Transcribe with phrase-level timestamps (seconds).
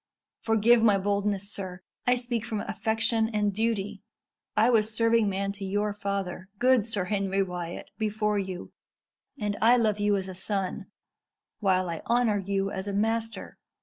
[0.39, 1.83] Forgive my boldness, sir.
[2.07, 4.01] I speak from affection and duty.
[4.57, 8.71] I was serving man to your father, good Sir Henry Wyat, before you,
[9.39, 10.87] and I love you as a son,
[11.59, 13.59] while I honour you as a master.